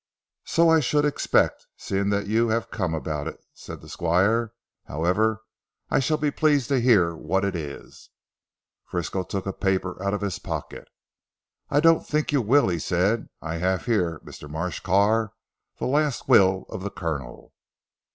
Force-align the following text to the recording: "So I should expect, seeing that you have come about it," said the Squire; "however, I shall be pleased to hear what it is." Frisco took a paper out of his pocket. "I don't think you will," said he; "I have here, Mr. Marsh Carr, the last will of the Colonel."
"So 0.45 0.67
I 0.67 0.79
should 0.79 1.05
expect, 1.05 1.67
seeing 1.77 2.09
that 2.09 2.25
you 2.25 2.49
have 2.49 2.71
come 2.71 2.95
about 2.95 3.27
it," 3.27 3.39
said 3.53 3.81
the 3.81 3.87
Squire; 3.87 4.51
"however, 4.85 5.43
I 5.91 5.99
shall 5.99 6.17
be 6.17 6.31
pleased 6.31 6.69
to 6.69 6.81
hear 6.81 7.15
what 7.15 7.45
it 7.45 7.55
is." 7.55 8.09
Frisco 8.83 9.21
took 9.21 9.45
a 9.45 9.53
paper 9.53 10.01
out 10.03 10.15
of 10.15 10.21
his 10.21 10.39
pocket. 10.39 10.87
"I 11.69 11.81
don't 11.81 12.03
think 12.03 12.31
you 12.31 12.41
will," 12.41 12.71
said 12.79 13.29
he; 13.43 13.47
"I 13.47 13.57
have 13.57 13.85
here, 13.85 14.19
Mr. 14.25 14.49
Marsh 14.49 14.79
Carr, 14.79 15.33
the 15.77 15.85
last 15.85 16.27
will 16.27 16.65
of 16.69 16.81
the 16.81 16.89
Colonel." 16.89 17.53